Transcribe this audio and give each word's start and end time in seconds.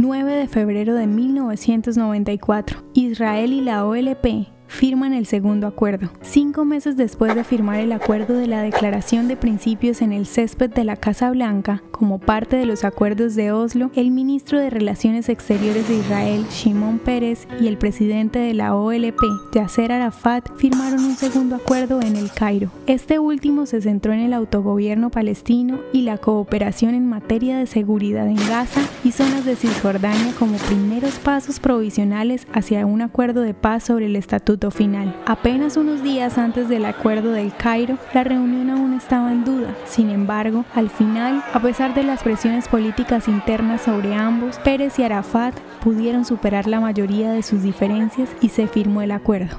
9 0.00 0.32
de 0.32 0.48
febrero 0.48 0.94
de 0.94 1.06
1994. 1.06 2.82
Israel 2.94 3.52
y 3.52 3.60
la 3.60 3.84
OLP 3.84 4.48
firman 4.70 5.12
el 5.12 5.26
segundo 5.26 5.66
acuerdo. 5.66 6.10
Cinco 6.22 6.64
meses 6.64 6.96
después 6.96 7.34
de 7.34 7.44
firmar 7.44 7.80
el 7.80 7.92
acuerdo 7.92 8.34
de 8.34 8.46
la 8.46 8.62
Declaración 8.62 9.26
de 9.26 9.36
Principios 9.36 10.00
en 10.00 10.12
el 10.12 10.26
césped 10.26 10.70
de 10.70 10.84
la 10.84 10.96
Casa 10.96 11.30
Blanca, 11.30 11.82
como 11.90 12.18
parte 12.18 12.56
de 12.56 12.66
los 12.66 12.84
acuerdos 12.84 13.34
de 13.34 13.50
Oslo, 13.52 13.90
el 13.94 14.12
ministro 14.12 14.60
de 14.60 14.70
Relaciones 14.70 15.28
Exteriores 15.28 15.88
de 15.88 15.96
Israel, 15.96 16.46
Shimon 16.50 16.98
Peres, 16.98 17.48
y 17.60 17.66
el 17.66 17.78
presidente 17.78 18.38
de 18.38 18.54
la 18.54 18.76
OLP, 18.76 19.20
Yasser 19.52 19.90
Arafat, 19.90 20.48
firmaron 20.56 21.04
un 21.04 21.16
segundo 21.16 21.56
acuerdo 21.56 22.00
en 22.00 22.16
el 22.16 22.30
Cairo. 22.30 22.70
Este 22.86 23.18
último 23.18 23.66
se 23.66 23.82
centró 23.82 24.12
en 24.12 24.20
el 24.20 24.32
autogobierno 24.32 25.10
palestino 25.10 25.80
y 25.92 26.02
la 26.02 26.16
cooperación 26.16 26.94
en 26.94 27.08
materia 27.08 27.58
de 27.58 27.66
seguridad 27.66 28.28
en 28.28 28.36
Gaza 28.36 28.80
y 29.04 29.12
zonas 29.12 29.44
de 29.44 29.56
Cisjordania 29.56 30.32
como 30.38 30.56
primeros 30.58 31.18
pasos 31.18 31.58
provisionales 31.58 32.46
hacia 32.52 32.86
un 32.86 33.02
acuerdo 33.02 33.40
de 33.40 33.52
paz 33.52 33.84
sobre 33.84 34.06
el 34.06 34.16
estatuto 34.16 34.59
final. 34.68 35.16
Apenas 35.24 35.78
unos 35.78 36.02
días 36.02 36.36
antes 36.36 36.68
del 36.68 36.84
acuerdo 36.84 37.32
del 37.32 37.54
Cairo, 37.56 37.96
la 38.12 38.24
reunión 38.24 38.68
aún 38.68 38.92
estaba 38.92 39.32
en 39.32 39.44
duda. 39.44 39.74
Sin 39.86 40.10
embargo, 40.10 40.66
al 40.74 40.90
final, 40.90 41.42
a 41.54 41.62
pesar 41.62 41.94
de 41.94 42.02
las 42.02 42.22
presiones 42.22 42.68
políticas 42.68 43.28
internas 43.28 43.80
sobre 43.80 44.14
ambos, 44.14 44.58
Pérez 44.58 44.98
y 44.98 45.04
Arafat 45.04 45.58
pudieron 45.82 46.26
superar 46.26 46.66
la 46.66 46.80
mayoría 46.80 47.32
de 47.32 47.42
sus 47.42 47.62
diferencias 47.62 48.28
y 48.42 48.50
se 48.50 48.66
firmó 48.66 49.00
el 49.00 49.12
acuerdo. 49.12 49.56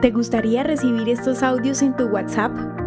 ¿Te 0.00 0.10
gustaría 0.10 0.62
recibir 0.64 1.08
estos 1.08 1.42
audios 1.42 1.80
en 1.80 1.96
tu 1.96 2.06
WhatsApp? 2.06 2.81